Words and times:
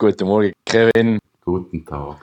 Guten 0.00 0.28
Morgen, 0.28 0.52
Kevin. 0.64 1.18
Guten 1.44 1.84
Tag. 1.84 2.18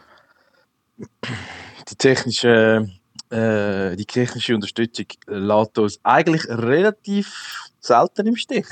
Die 0.98 1.96
technische, 1.98 2.90
äh, 3.30 3.98
die 3.98 4.06
technische 4.06 4.56
Unterstützung 4.56 5.08
lässt 5.28 5.78
uns 5.78 6.00
eigentlich 6.02 6.48
relativ 6.48 7.68
selten 7.82 8.28
im 8.28 8.38
Stich. 8.38 8.68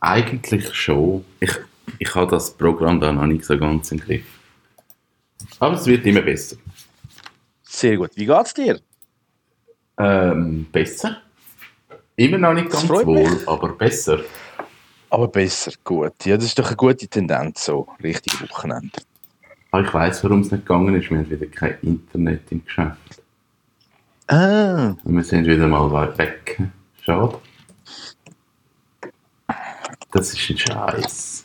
Eigentlich 0.00 0.74
schon. 0.74 1.24
Ich, 1.38 1.52
ich 2.00 2.12
habe 2.16 2.32
das 2.32 2.52
Programm 2.52 2.98
da 2.98 3.12
noch 3.12 3.26
nicht 3.26 3.44
so 3.44 3.56
ganz 3.56 3.92
im 3.92 4.00
Griff. 4.00 4.26
Aber 5.60 5.76
es 5.76 5.86
wird 5.86 6.04
immer 6.04 6.22
besser. 6.22 6.56
Sehr 7.62 7.96
gut. 7.96 8.10
Wie 8.16 8.26
geht's 8.26 8.54
dir? 8.54 8.80
Ähm, 9.98 10.66
besser? 10.72 11.22
Immer 12.16 12.38
noch 12.38 12.54
nicht 12.54 12.70
ganz 12.70 12.88
wohl, 12.88 13.30
mich. 13.30 13.48
aber 13.48 13.68
besser. 13.68 14.18
Aber 15.12 15.28
besser, 15.28 15.72
gut. 15.84 16.24
Ja, 16.24 16.36
das 16.36 16.46
ist 16.46 16.58
doch 16.58 16.68
eine 16.68 16.76
gute 16.76 17.06
Tendenz, 17.06 17.66
so 17.66 17.86
richtig 18.02 18.32
Wochenende. 18.50 18.98
Aber 19.70 19.84
ich 19.84 19.92
weiß, 19.92 20.24
warum 20.24 20.40
es 20.40 20.50
nicht 20.50 20.64
gegangen 20.64 20.94
ist. 20.94 21.10
Wir 21.10 21.18
haben 21.18 21.28
wieder 21.28 21.46
kein 21.48 21.76
Internet 21.82 22.50
im 22.50 22.64
Geschäft. 22.64 23.22
Ah, 24.28 24.94
Und 25.04 25.14
wir 25.14 25.22
sind 25.22 25.44
wieder 25.44 25.66
mal 25.66 25.90
weit 25.92 26.16
weg. 26.16 26.62
Schade. 27.02 27.38
Das 30.12 30.32
ist 30.32 30.48
ein 30.48 30.56
Scheiß. 30.56 31.44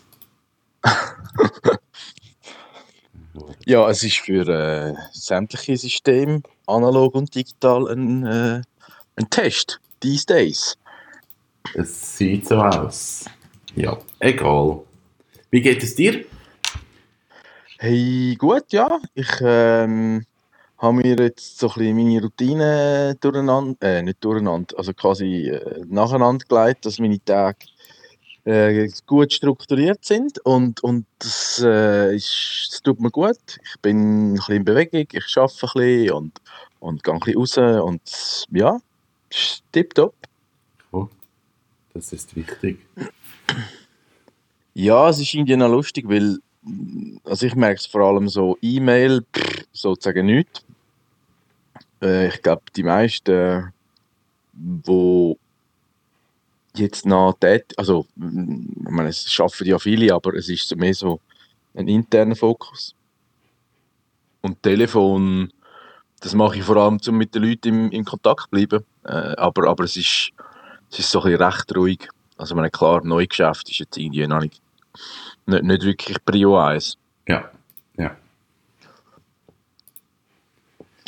ja, 3.65 3.89
es 3.89 4.01
ist 4.01 4.19
für 4.19 4.47
äh, 4.47 4.93
sämtliche 5.11 5.75
Systeme, 5.75 6.41
analog 6.67 7.15
und 7.15 7.35
digital, 7.35 7.89
ein, 7.89 8.25
äh, 8.25 8.61
ein 9.17 9.29
Test. 9.29 9.81
These 9.99 10.25
days. 10.25 10.77
Es 11.73 12.17
sieht 12.17 12.47
so 12.47 12.61
aus. 12.61 13.25
Ja, 13.77 13.95
egal. 14.19 14.81
Wie 15.51 15.61
geht 15.61 15.83
es 15.83 15.93
dir? 15.93 16.25
Hey, 17.77 18.35
gut, 18.35 18.73
ja. 18.73 18.99
Ich 19.13 19.29
ähm, 19.39 20.25
habe 20.79 20.93
mir 20.93 21.15
jetzt 21.15 21.59
so 21.59 21.67
ein 21.67 21.73
bisschen 21.75 21.95
meine 21.95 22.21
Routine 22.23 23.15
durcheinander, 23.21 23.99
äh, 23.99 24.01
nicht 24.01 24.17
durcheinander, 24.25 24.75
also 24.79 24.95
quasi 24.95 25.49
äh, 25.49 25.85
nacheinander 25.87 26.43
gelegt, 26.47 26.87
dass 26.87 26.97
meine 26.97 27.23
Tage 27.23 27.67
äh, 28.45 28.89
gut 29.05 29.31
strukturiert 29.31 30.03
sind 30.03 30.39
und, 30.39 30.83
und 30.83 31.05
das, 31.19 31.61
äh, 31.63 32.15
ist, 32.15 32.69
das 32.71 32.81
tut 32.81 32.99
mir 32.99 33.11
gut. 33.11 33.59
Ich 33.63 33.79
bin 33.79 34.31
ein 34.31 34.33
bisschen 34.33 34.55
in 34.55 34.65
Bewegung, 34.65 35.07
ich 35.11 35.37
arbeite 35.37 35.67
ein 35.67 35.71
bisschen 35.75 36.11
und, 36.13 36.41
und 36.79 37.03
gehe 37.03 37.13
ein 37.13 37.19
bisschen 37.19 37.63
raus 37.63 37.83
und 37.83 38.01
ja, 38.57 38.79
ist 39.29 39.61
tipptopp. 39.71 40.15
Oh, 40.91 41.09
das 41.93 42.11
ist 42.11 42.35
wichtig. 42.35 42.79
Ja, 44.73 45.09
es 45.09 45.19
ist 45.19 45.33
irgendwie 45.33 45.55
noch 45.55 45.69
lustig, 45.69 46.07
weil 46.07 46.37
also 47.23 47.45
ich 47.45 47.55
merke 47.55 47.79
es 47.79 47.85
vor 47.85 48.01
allem 48.01 48.27
so 48.27 48.57
E-Mail, 48.61 49.25
sozusagen 49.71 50.25
nichts. 50.25 50.63
Äh, 52.01 52.27
ich 52.27 52.41
glaube, 52.41 52.63
die 52.75 52.83
meisten, 52.83 53.73
wo 54.53 55.37
jetzt 56.75 57.05
noch 57.05 57.33
tät, 57.39 57.73
also 57.77 58.05
ich 58.15 58.91
meine, 58.91 59.09
es 59.09 59.31
schaffen 59.31 59.65
ja 59.67 59.79
viele, 59.79 60.13
aber 60.13 60.35
es 60.35 60.49
ist 60.49 60.75
mehr 60.75 60.93
so 60.93 61.19
ein 61.75 61.87
interner 61.87 62.35
Fokus. 62.35 62.93
Und 64.41 64.61
Telefon, 64.61 65.51
das 66.19 66.33
mache 66.33 66.57
ich 66.57 66.63
vor 66.63 66.77
allem, 66.77 66.99
um 67.07 67.17
mit 67.17 67.33
den 67.33 67.43
Leuten 67.43 67.67
im, 67.67 67.91
in 67.91 68.05
Kontakt 68.05 68.43
zu 68.43 68.49
bleiben. 68.49 68.83
Äh, 69.03 69.35
aber, 69.37 69.67
aber 69.69 69.83
es 69.83 69.97
ist, 69.97 70.31
es 70.91 70.99
ist 70.99 71.11
so 71.11 71.19
ein 71.21 71.31
bisschen 71.31 71.43
recht 71.43 71.75
ruhig. 71.75 72.07
Also 72.37 72.55
meine, 72.55 72.69
klar, 72.69 73.03
Neugeschäft 73.03 73.69
ist 73.69 73.79
jetzt 73.79 73.97
irgendwie 73.97 74.27
noch 74.27 74.41
nicht, 74.41 74.61
nicht, 75.45 75.63
nicht 75.63 75.83
wirklich 75.83 76.17
Prio 76.23 76.57
1. 76.57 76.97
Ja, 77.27 77.49
ja. 77.97 78.15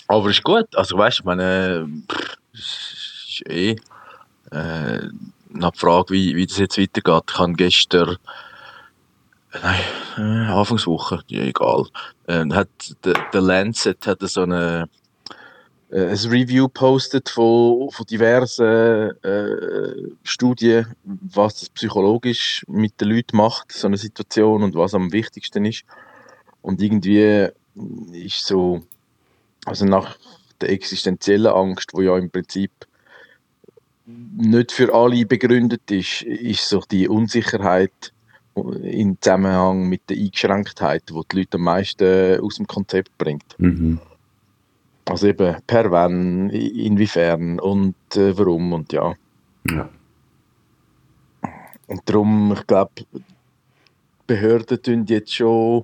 Aber 0.07 0.29
ist 0.29 0.43
gut. 0.43 0.75
Also 0.75 0.97
weißt 0.97 1.19
du, 1.19 1.23
meine, 1.25 1.87
pff, 2.11 2.37
ist 2.53 3.43
eh 3.47 3.75
äh, 4.51 5.07
nach 5.49 5.71
die 5.71 5.79
Frage, 5.79 6.13
wie, 6.13 6.35
wie 6.35 6.45
das 6.45 6.57
jetzt 6.57 6.77
weitergeht. 6.77 7.23
Ich 7.31 7.39
habe 7.39 7.53
gestern, 7.53 8.17
nein, 9.61 9.81
äh, 10.17 10.51
Anfangswoche, 10.51 11.21
ja, 11.27 11.43
egal, 11.43 11.85
äh, 12.27 12.45
hat 12.51 12.69
der, 13.03 13.13
der 13.33 13.41
Lancet 13.41 14.05
hat 14.07 14.21
so 14.21 14.41
eine 14.41 14.89
äh, 15.91 16.09
ein 16.09 16.29
Review 16.29 16.67
postet 16.67 17.29
von, 17.29 17.89
von 17.91 18.05
diversen 18.05 19.11
äh, 19.23 20.11
Studien, 20.23 20.87
was 21.03 21.59
das 21.59 21.69
psychologisch 21.69 22.63
mit 22.67 22.99
den 23.01 23.09
Leuten 23.09 23.37
macht, 23.37 23.71
so 23.71 23.87
eine 23.87 23.97
Situation 23.97 24.63
und 24.63 24.75
was 24.75 24.93
am 24.93 25.11
wichtigsten 25.11 25.65
ist. 25.65 25.83
Und 26.61 26.81
irgendwie 26.81 27.47
ist 28.11 28.45
so, 28.45 28.81
also 29.65 29.85
nach 29.85 30.17
der 30.61 30.69
existenziellen 30.69 31.53
Angst, 31.53 31.93
wo 31.93 32.01
ja 32.01 32.17
im 32.17 32.29
Prinzip 32.29 32.71
nicht 34.05 34.71
für 34.71 34.93
alle 34.93 35.25
begründet 35.25 35.89
ist, 35.91 36.23
ist 36.23 36.67
so 36.67 36.81
die 36.91 37.07
Unsicherheit 37.07 38.13
im 38.55 39.17
Zusammenhang 39.21 39.87
mit 39.87 40.09
der 40.09 40.17
Eingeschränktheit, 40.17 41.03
die 41.09 41.21
die 41.31 41.37
Leute 41.37 41.57
am 41.57 41.61
meisten 41.61 42.39
aus 42.41 42.55
dem 42.55 42.67
Konzept 42.67 43.17
bringt. 43.17 43.55
Mhm. 43.57 43.99
Also 45.09 45.27
eben 45.27 45.55
per 45.65 45.89
wann, 45.89 46.49
inwiefern 46.51 47.59
und 47.59 47.95
äh, 48.15 48.37
warum 48.37 48.73
und 48.73 48.93
ja. 48.93 49.15
Ja. 49.67 49.89
Und 51.87 52.01
darum, 52.05 52.53
ich 52.53 52.67
glaube, 52.67 52.91
Behörden 54.27 54.81
tun 54.81 55.05
jetzt 55.07 55.33
schon 55.33 55.83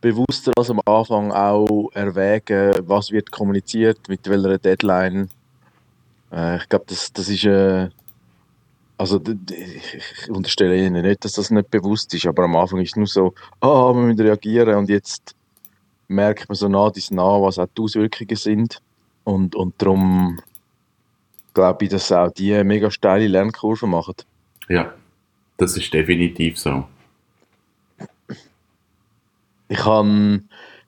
bewusster 0.00 0.52
als 0.56 0.70
am 0.70 0.80
Anfang 0.86 1.32
auch 1.32 1.90
erwägen, 1.94 2.74
was 2.86 3.10
wird 3.10 3.32
kommuniziert, 3.32 4.08
mit 4.08 4.28
welcher 4.28 4.58
Deadline. 4.58 5.28
Äh, 6.32 6.58
ich 6.58 6.68
glaube, 6.68 6.84
das, 6.88 7.12
das 7.12 7.28
ist 7.28 7.44
äh, 7.44 7.88
also 8.96 9.20
ich 9.24 10.30
unterstelle 10.30 10.76
Ihnen 10.76 11.02
nicht, 11.02 11.24
dass 11.24 11.32
das 11.32 11.50
nicht 11.50 11.70
bewusst 11.70 12.12
ist, 12.14 12.26
aber 12.26 12.44
am 12.44 12.54
Anfang 12.54 12.80
ist 12.80 12.90
es 12.90 12.96
nur 12.96 13.06
so, 13.06 13.34
ah, 13.60 13.94
wir 13.94 14.02
müssen 14.02 14.20
reagieren 14.20 14.76
und 14.76 14.90
jetzt 14.90 15.34
merkt 16.10 16.48
man 16.48 16.56
so 16.56 16.68
nah 16.68 16.90
dies 16.90 17.10
nah, 17.10 17.40
was 17.40 17.58
auch 17.58 17.68
die 17.76 17.82
Auswirkungen 17.82 18.36
sind. 18.36 18.82
Und, 19.24 19.54
und 19.54 19.74
darum 19.78 20.40
glaube 21.54 21.84
ich, 21.84 21.90
dass 21.90 22.10
auch 22.12 22.30
die 22.30 22.62
mega 22.64 22.90
steile 22.90 23.28
Lernkurve 23.28 23.86
machen. 23.86 24.14
ja, 24.68 24.92
das 25.56 25.76
ist 25.76 25.92
definitiv 25.92 26.58
so. 26.58 26.84
Ich 29.68 29.84
habe 29.84 30.42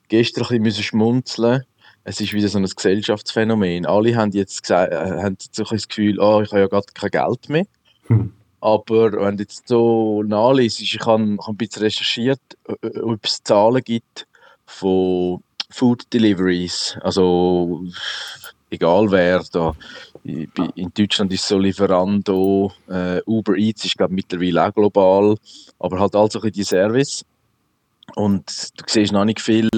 gestern 0.08 0.46
ein 0.50 0.62
bisschen 0.62 0.82
schmunzeln. 0.82 1.62
Es 2.04 2.20
ist 2.20 2.32
wieder 2.32 2.48
so 2.48 2.58
ein 2.58 2.64
Gesellschaftsphänomen. 2.64 3.86
Alle 3.86 4.16
haben 4.16 4.32
jetzt 4.32 4.62
gesagt, 4.62 4.92
äh, 4.92 5.22
haben 5.22 5.36
jetzt 5.38 5.54
so 5.54 5.62
ein 5.62 5.64
bisschen 5.64 5.76
das 5.76 5.88
Gefühl, 5.88 6.18
oh, 6.18 6.40
ich 6.42 6.50
habe 6.50 6.62
ja 6.62 6.66
gerade 6.66 6.86
kein 6.94 7.10
Geld 7.10 7.48
mehr. 7.48 7.66
Hm. 8.06 8.32
Aber 8.60 9.12
wenn 9.12 9.36
du 9.36 9.42
jetzt 9.44 9.68
so 9.68 10.22
nachliest, 10.24 10.80
ich 10.80 10.98
habe, 11.00 11.22
ich 11.22 11.38
habe 11.38 11.52
ein 11.52 11.56
bisschen 11.56 11.82
recherchiert, 11.82 12.40
äh, 12.66 13.00
ob 13.00 13.24
es 13.24 13.42
Zahlen 13.44 13.82
gibt 13.84 14.26
von 14.66 15.42
Food 15.70 16.12
Deliveries. 16.12 16.96
Also 17.02 17.84
egal 18.70 19.10
wer 19.10 19.42
da. 19.52 19.74
In 20.24 20.92
Deutschland 20.94 21.32
ist 21.32 21.46
so 21.46 21.58
Lieferando, 21.58 22.72
äh, 22.88 23.20
Uber 23.26 23.56
Eats 23.56 23.84
ist 23.84 23.96
glaube 23.96 24.14
mittlerweile 24.14 24.68
auch 24.68 24.74
global, 24.74 25.36
aber 25.80 25.98
halt 25.98 26.14
ein 26.14 26.28
bisschen 26.28 26.52
die 26.52 26.64
Service. 26.64 27.24
Und 28.14 28.70
du 28.76 28.84
siehst 28.86 29.12
noch 29.12 29.24
nicht 29.24 29.40
viel 29.40 29.68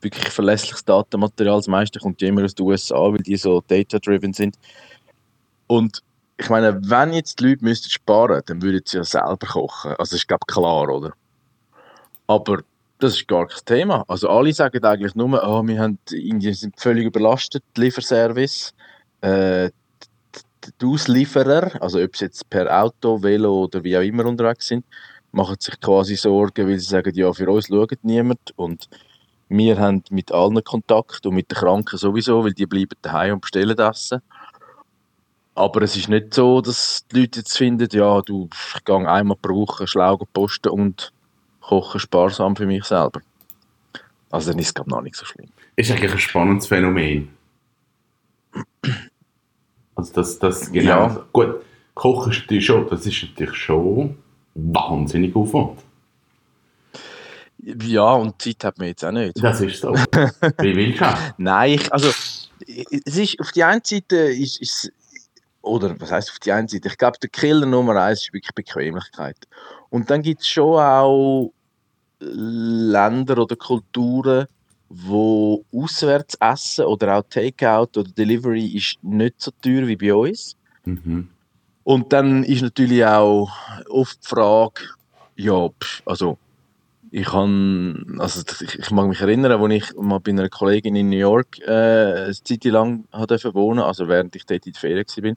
wirklich 0.00 0.28
verlässliches 0.28 0.84
Datenmaterial. 0.84 1.56
Das 1.56 1.66
meiste 1.66 1.98
kommt 1.98 2.20
ja 2.20 2.28
immer 2.28 2.44
aus 2.44 2.54
den 2.54 2.66
USA, 2.66 2.96
weil 2.96 3.18
die 3.18 3.36
so 3.36 3.62
data-driven 3.66 4.32
sind. 4.32 4.56
Und 5.66 6.02
ich 6.36 6.50
meine, 6.50 6.78
wenn 6.82 7.12
jetzt 7.12 7.40
die 7.40 7.44
Leute 7.44 7.64
müssten 7.64 7.90
sparen, 7.90 8.42
dann 8.46 8.60
würden 8.60 8.82
sie 8.84 8.98
ja 8.98 9.04
selber 9.04 9.46
kochen. 9.46 9.94
Also 9.98 10.16
ist 10.16 10.28
glaube 10.28 10.44
klar, 10.46 10.88
oder? 10.88 11.12
Aber 12.26 12.62
das 13.04 13.14
ist 13.14 13.28
gar 13.28 13.46
kein 13.46 13.64
Thema. 13.64 14.04
Also 14.08 14.28
alle 14.28 14.52
sagen 14.52 14.82
eigentlich 14.84 15.14
nur, 15.14 15.40
oh, 15.46 15.62
wir 15.66 15.78
haben, 15.78 15.98
irgendwie 16.10 16.52
sind 16.54 16.80
völlig 16.80 17.04
überlastet, 17.06 17.62
Lieferservice. 17.76 18.74
Äh, 19.20 19.70
die- 20.80 20.86
Auslieferer, 20.86 21.82
also 21.82 22.02
ob 22.02 22.16
sie 22.16 22.24
jetzt 22.24 22.48
per 22.48 22.82
Auto, 22.82 23.22
Velo 23.22 23.64
oder 23.64 23.84
wie 23.84 23.96
auch 23.98 24.02
immer 24.02 24.24
unterwegs 24.24 24.68
sind, 24.68 24.84
machen 25.32 25.56
sich 25.60 25.78
quasi 25.80 26.16
Sorgen, 26.16 26.66
weil 26.66 26.78
sie 26.78 26.86
sagen, 26.86 27.14
ja, 27.14 27.30
für 27.32 27.50
uns 27.50 27.66
schaut 27.66 28.02
niemand 28.02 28.52
und 28.56 28.88
wir 29.48 29.78
haben 29.78 30.02
mit 30.10 30.32
allen 30.32 30.64
Kontakt 30.64 31.26
und 31.26 31.34
mit 31.34 31.50
den 31.50 31.58
Kranken 31.58 31.98
sowieso, 31.98 32.44
weil 32.44 32.54
die 32.54 32.66
bleiben 32.66 32.96
daheim 33.02 33.34
und 33.34 33.40
bestellen 33.42 33.78
Essen. 33.78 34.22
Aber 35.54 35.82
es 35.82 35.96
ist 35.96 36.08
nicht 36.08 36.32
so, 36.32 36.62
dass 36.62 37.04
die 37.12 37.20
Leute 37.20 37.40
jetzt 37.40 37.56
finden, 37.56 37.88
ja, 37.92 38.22
du, 38.22 38.48
gehe 38.84 39.08
einmal 39.08 39.36
pro 39.36 39.54
Woche 39.54 39.86
schlau 39.86 40.16
posten 40.32 40.70
und 40.70 41.12
koche 41.66 41.98
sparsam 41.98 42.56
für 42.56 42.66
mich 42.66 42.84
selber. 42.84 43.20
Also 44.30 44.50
dann 44.50 44.58
ist 44.58 44.68
es, 44.68 44.74
glaube 44.74 44.90
ich, 44.90 44.94
noch 44.94 45.02
nicht 45.02 45.16
so 45.16 45.24
schlimm. 45.24 45.48
Ist 45.76 45.90
eigentlich 45.90 46.12
ein 46.12 46.18
spannendes 46.18 46.66
Phänomen. 46.66 47.28
Also 49.94 50.12
das, 50.14 50.38
das 50.38 50.72
genau. 50.72 51.06
Ja. 51.06 51.26
Gut, 51.32 51.62
Kochen 51.94 52.32
ist 52.32 52.40
natürlich 52.40 52.66
schon, 52.66 52.88
das 52.88 53.06
ist 53.06 53.22
natürlich 53.22 53.56
schon 53.56 54.18
wahnsinnig 54.54 55.34
Aufwand. 55.34 55.78
Ja, 57.58 58.12
und 58.12 58.40
Zeit 58.42 58.62
hat 58.64 58.78
man 58.78 58.88
jetzt 58.88 59.04
auch 59.04 59.12
nicht. 59.12 59.42
Das 59.42 59.60
ist 59.60 59.80
so. 59.80 59.94
Wie 60.58 60.76
willst 60.76 61.00
du? 61.00 61.06
Nein, 61.38 61.74
ich, 61.74 61.92
also 61.92 62.08
es 62.08 63.16
ist 63.16 63.40
auf 63.40 63.52
die 63.52 63.64
einen 63.64 63.80
Seite 63.82 64.16
ist, 64.16 64.60
ist 64.60 64.92
oder 65.62 65.98
was 65.98 66.12
heißt 66.12 66.30
auf 66.30 66.38
die 66.40 66.52
einen 66.52 66.68
Seite? 66.68 66.88
Ich 66.88 66.98
glaube, 66.98 67.18
der 67.22 67.30
Killer 67.30 67.66
Nummer 67.66 67.96
eins 67.96 68.22
ist 68.22 68.34
wirklich 68.34 68.54
Bequemlichkeit. 68.54 69.36
Und 69.94 70.10
dann 70.10 70.22
gibt 70.22 70.40
es 70.40 70.48
schon 70.48 70.80
auch 70.80 71.52
Länder 72.18 73.38
oder 73.38 73.54
Kulturen, 73.54 74.48
wo 74.88 75.64
auswärts 75.72 76.36
essen 76.40 76.86
oder 76.86 77.16
auch 77.16 77.22
Takeout 77.30 78.00
oder 78.00 78.10
Delivery 78.10 78.66
ist 78.66 78.98
nicht 79.02 79.40
so 79.40 79.52
teuer 79.62 79.86
wie 79.86 79.94
bei 79.94 80.12
uns. 80.12 80.56
Mhm. 80.84 81.28
Und 81.84 82.12
dann 82.12 82.42
ist 82.42 82.62
natürlich 82.62 83.04
auch 83.04 83.52
oft 83.88 84.18
die 84.20 84.26
Frage, 84.26 84.80
ja, 85.36 85.68
also 86.06 86.38
ich 87.12 87.26
kann, 87.26 88.16
also 88.18 88.42
ich, 88.62 88.76
ich 88.76 88.90
mag 88.90 89.06
mich 89.06 89.20
erinnern, 89.20 89.52
als 89.52 89.72
ich 89.74 89.94
mal 89.94 90.18
bei 90.18 90.32
einer 90.32 90.48
Kollegin 90.48 90.96
in 90.96 91.10
New 91.10 91.18
York 91.18 91.60
äh, 91.60 92.24
eine 92.24 92.32
Zeit 92.32 92.64
lang 92.64 93.04
wohnen, 93.12 93.78
also 93.78 94.08
während 94.08 94.34
ich 94.34 94.44
dort 94.44 94.66
in 94.66 94.72
der 94.72 94.80
Ferien 94.80 95.36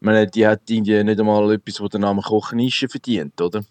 Meine, 0.00 0.26
die 0.26 0.46
hat 0.46 0.68
irgendwie 0.68 1.02
nicht 1.02 1.18
einmal 1.18 1.52
etwas, 1.52 1.80
wo 1.80 1.88
der 1.88 2.00
Name 2.00 2.22
Kochnische 2.22 2.88
verdient, 2.88 3.40
oder? 3.40 3.64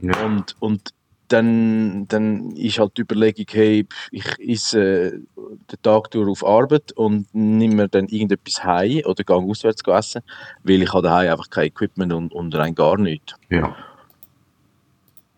Ja. 0.00 0.24
Und, 0.24 0.56
und 0.60 0.92
dann, 1.28 2.06
dann 2.08 2.50
ist 2.52 2.78
halt 2.78 2.96
die 2.96 3.02
Überlegung, 3.02 3.46
hey, 3.50 3.86
ich 4.10 4.26
esse 4.38 4.80
äh, 4.80 5.10
den 5.10 5.82
Tag 5.82 6.10
durch 6.10 6.28
auf 6.28 6.44
Arbeit 6.44 6.92
und 6.92 7.26
nehme 7.34 7.74
mir 7.74 7.88
dann 7.88 8.08
irgendetwas 8.08 8.62
heim 8.62 9.02
oder 9.06 9.24
gehe 9.24 9.36
auswärts 9.36 9.82
essen, 9.86 10.22
weil 10.62 10.82
ich 10.82 10.92
habe 10.92 11.02
daheim 11.02 11.30
einfach 11.30 11.48
kein 11.48 11.66
Equipment 11.66 12.12
und, 12.12 12.32
und 12.32 12.54
rein 12.54 12.74
gar 12.74 12.98
nichts. 12.98 13.34
ja. 13.50 13.74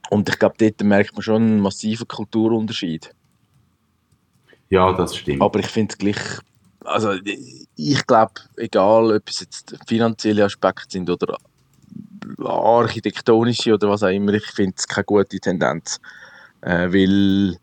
Und 0.08 0.28
ich 0.28 0.38
glaube, 0.38 0.54
dort 0.58 0.82
merkt 0.84 1.14
man 1.14 1.22
schon 1.22 1.42
einen 1.42 1.60
massiven 1.60 2.06
Kulturunterschied. 2.06 3.12
Ja, 4.68 4.92
das 4.92 5.16
stimmt. 5.16 5.42
Aber 5.42 5.58
ich 5.58 5.66
finde 5.66 5.92
es 5.92 5.98
gleich, 5.98 6.38
also 6.86 7.12
ich 7.76 8.06
glaube, 8.06 8.32
egal 8.56 9.12
ob 9.16 9.28
es 9.28 9.40
jetzt 9.40 9.76
finanzielle 9.86 10.44
Aspekte 10.44 10.86
sind 10.88 11.10
oder 11.10 11.36
architektonische 12.38 13.74
oder 13.74 13.88
was 13.88 14.02
auch 14.02 14.08
immer, 14.08 14.32
ich 14.34 14.46
finde 14.46 14.74
es 14.76 14.86
keine 14.86 15.04
gute 15.04 15.38
Tendenz. 15.38 16.00
Äh, 16.62 16.92
weil 16.92 17.58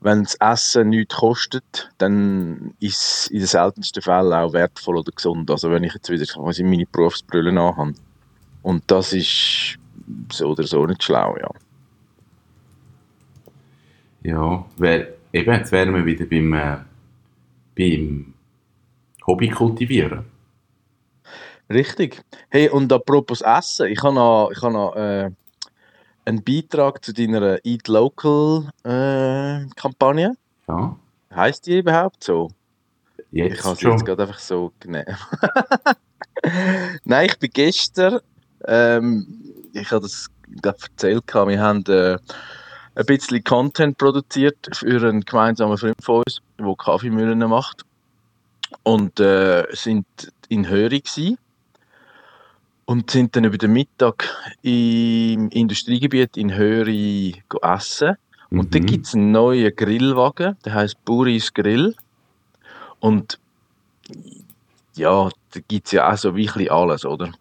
wenn 0.00 0.22
das 0.22 0.34
Essen 0.36 0.90
nichts 0.90 1.16
kostet, 1.16 1.90
dann 1.98 2.74
ist 2.80 2.98
es 2.98 3.26
in 3.28 3.38
den 3.38 3.46
seltensten 3.46 4.02
Fällen 4.02 4.32
auch 4.32 4.52
wertvoll 4.52 4.98
oder 4.98 5.10
gesund. 5.10 5.50
Also 5.50 5.70
wenn 5.70 5.84
ich 5.84 5.94
jetzt 5.94 6.10
wieder 6.10 6.26
quasi 6.26 6.62
meine 6.62 6.86
Berufsbrille 6.86 7.50
anhabe. 7.50 7.94
Und 8.62 8.84
das 8.88 9.12
ist 9.12 9.78
so 10.32 10.48
oder 10.48 10.64
so 10.64 10.86
nicht 10.86 11.02
schlau, 11.02 11.36
ja. 11.38 11.50
Ja, 14.22 14.64
wär, 14.76 15.14
eben, 15.32 15.52
jetzt 15.52 15.72
wären 15.72 15.94
wir 15.94 16.04
wieder 16.04 16.26
beim, 16.26 16.52
äh, 16.52 16.78
beim 17.76 18.34
Hobby 19.26 19.48
kultivieren. 19.48 20.24
Richtig. 21.68 22.22
Hey, 22.48 22.68
und 22.68 22.92
apropos 22.92 23.40
Essen, 23.40 23.88
ich 23.88 24.00
habe 24.02 24.14
noch, 24.14 24.50
ich 24.52 24.62
habe 24.62 24.72
noch 24.72 24.94
äh, 24.94 25.30
einen 26.24 26.44
Beitrag 26.44 27.04
zu 27.04 27.12
deiner 27.12 27.58
Eat 27.64 27.88
Local 27.88 28.70
äh, 28.84 29.66
Kampagne. 29.74 30.36
Ja, 30.68 30.96
Heißt 31.34 31.66
die 31.66 31.78
überhaupt 31.78 32.22
so? 32.22 32.50
Ich 33.30 33.42
jetzt 33.42 33.64
habe 33.64 33.76
sie 33.76 33.88
jetzt 33.88 34.04
gerade 34.04 34.22
einfach 34.22 34.38
so 34.38 34.72
genommen. 34.80 35.04
Nein, 37.04 37.26
ich 37.26 37.38
bin 37.38 37.50
gestern, 37.52 38.20
ähm, 38.66 39.26
ich 39.72 39.90
habe 39.90 40.02
das 40.02 40.28
gerade 40.62 40.78
erzählt, 40.82 41.34
wir 41.34 41.60
haben 41.60 41.84
äh, 41.86 42.18
ein 42.94 43.06
bisschen 43.06 43.44
Content 43.44 43.98
produziert 43.98 44.56
für 44.72 45.08
einen 45.08 45.22
gemeinsamen 45.22 45.76
Freund 45.76 46.02
von 46.02 46.22
uns, 46.24 46.40
der 46.58 46.74
Kaffeemühlen 46.76 47.38
macht. 47.40 47.85
Und 48.82 49.18
äh, 49.20 49.66
sind 49.72 50.06
in 50.48 50.68
Höri 50.68 51.00
gsi 51.00 51.36
und 52.86 53.10
sind 53.10 53.34
dann 53.36 53.44
über 53.44 53.58
den 53.58 53.72
Mittag 53.72 54.28
im 54.62 55.48
Industriegebiet 55.50 56.36
in 56.36 56.54
Höri 56.54 57.42
essen. 57.62 58.16
Und 58.50 58.74
dann 58.74 58.82
Mhm. 58.82 58.86
gibt 58.86 59.06
es 59.06 59.14
einen 59.14 59.32
neuen 59.32 59.74
Grillwagen, 59.74 60.56
der 60.64 60.74
heißt 60.74 61.04
Buris 61.04 61.52
Grill. 61.52 61.94
Und 63.00 63.38
ja, 64.94 65.28
da 65.52 65.60
gibt 65.68 65.86
es 65.86 65.92
ja 65.92 66.12
auch 66.12 66.16
so 66.16 66.32
bisschen 66.32 66.70
alles, 66.70 67.04
oder? 67.04 67.32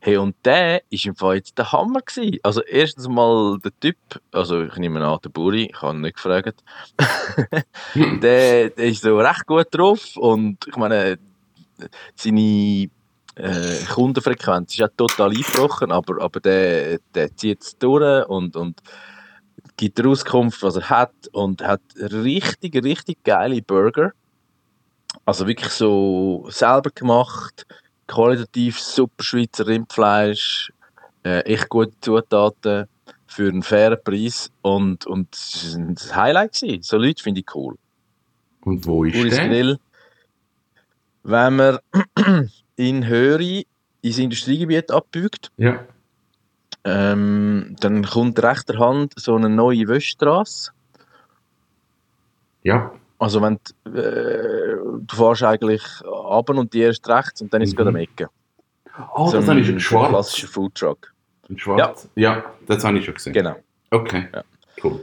Hey, 0.00 0.16
und 0.16 0.36
der 0.44 0.82
ist 0.90 1.06
im 1.06 1.16
Fall 1.16 1.36
jetzt 1.36 1.58
der 1.58 1.72
Hammer 1.72 2.00
gewesen. 2.00 2.38
Also 2.44 2.62
erstens 2.62 3.08
mal 3.08 3.58
der 3.58 3.72
Typ, 3.80 3.96
also 4.30 4.62
ich 4.62 4.76
nehme 4.76 5.04
an, 5.04 5.18
der 5.24 5.28
Buri, 5.28 5.70
ich 5.70 5.82
habe 5.82 5.96
ihn 5.96 6.02
nicht 6.02 6.14
gefragt, 6.14 6.62
der, 7.94 8.70
der 8.70 8.84
ist 8.86 9.02
so 9.02 9.18
recht 9.18 9.46
gut 9.46 9.66
drauf 9.72 10.16
und 10.16 10.58
ich 10.68 10.76
meine, 10.76 11.18
seine 12.14 12.88
äh, 13.34 13.84
Kundenfrequenz 13.92 14.72
ist 14.72 14.78
ja 14.78 14.88
total 14.88 15.30
eingebrochen, 15.30 15.90
aber, 15.90 16.22
aber 16.22 16.40
der, 16.40 16.98
der 17.14 17.36
zieht 17.36 17.62
es 17.62 17.76
durch 17.78 18.26
und, 18.28 18.54
und 18.54 18.80
gibt 19.76 19.98
der 19.98 20.06
Auskunft, 20.06 20.62
was 20.62 20.76
er 20.76 20.90
hat 20.90 21.12
und 21.32 21.62
hat 21.62 21.82
richtig, 21.96 22.82
richtig 22.84 23.22
geile 23.24 23.62
Burger. 23.62 24.12
Also 25.24 25.46
wirklich 25.46 25.70
so 25.70 26.46
selber 26.50 26.90
gemacht, 26.90 27.66
qualitativ 28.08 28.80
super 28.80 29.22
Schweizer 29.22 29.66
Rindfleisch, 29.68 30.72
äh, 31.24 31.40
echt 31.40 31.68
gute 31.68 31.92
Zutaten 32.00 32.86
für 33.26 33.48
einen 33.48 33.62
fairen 33.62 33.98
Preis 34.02 34.50
und, 34.62 35.06
und 35.06 35.32
es 35.34 35.74
war 35.76 35.80
ein 35.80 35.96
Highlight. 36.16 36.54
Gewesen. 36.60 36.82
So 36.82 36.96
Leute 36.96 37.22
finde 37.22 37.40
ich 37.40 37.54
cool. 37.54 37.76
Und 38.62 38.84
wo 38.86 39.04
ist 39.04 39.16
Uris 39.16 39.36
der? 39.36 39.48
Grill. 39.48 39.78
Wenn 41.22 41.56
man 41.56 41.78
in 42.76 43.06
Höri 43.06 43.66
ins 44.00 44.18
Industriegebiet 44.18 44.90
abbiegt, 44.90 45.50
Ja. 45.58 45.84
ähm, 46.84 47.76
dann 47.80 48.04
kommt 48.04 48.42
rechter 48.42 48.78
Hand 48.78 49.12
so 49.16 49.36
eine 49.36 49.48
neue 49.50 49.86
Wöschstrasse. 49.88 50.72
Ja. 52.62 52.92
Also 53.18 53.42
wenn 53.42 53.58
du, 53.84 53.90
äh, 53.90 54.76
du 55.02 55.16
fährst 55.16 55.42
eigentlich 55.42 55.82
ab 56.04 56.50
und 56.50 56.72
die 56.72 56.80
erst 56.80 57.08
rechts 57.08 57.42
und 57.42 57.52
dann 57.52 57.62
ist 57.62 57.70
es 57.70 57.74
Mhm. 57.74 57.76
gerade 57.78 57.88
am 57.90 57.96
Ecke. 57.96 58.28
Oh, 59.14 59.30
das 59.32 59.44
So 59.44 59.50
habe 59.50 59.60
ich 59.60 59.66
schon 59.66 59.76
ein 59.76 59.80
schwarz. 59.80 60.08
klassischer 60.08 60.48
Foodtruck. 60.48 61.12
Ein 61.48 61.58
schwarz. 61.58 62.08
Ja. 62.14 62.44
das 62.66 62.84
habe 62.84 62.98
ich 62.98 63.04
schon 63.04 63.14
gesehen. 63.14 63.32
Genau. 63.32 63.56
Okay. 63.90 64.28
Ja. 64.34 64.42
Cool. 64.82 65.00